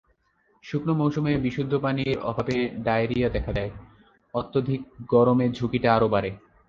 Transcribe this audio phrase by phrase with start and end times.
[0.63, 2.55] শুকনো মৌসুমে বিশুদ্ধ পানির অভাবে
[2.83, 3.71] ডায়রিয়া দেখা দেয়,
[4.33, 4.81] অত্যধিক
[5.09, 6.29] গরমে ঝুঁকিটা আরও বাড়ে।